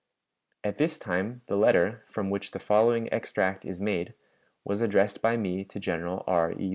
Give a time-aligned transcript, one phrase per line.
[0.63, 4.15] At this time the letter, from which the following extract is made,
[4.65, 6.53] was addressed by me to General R.
[6.53, 6.69] E.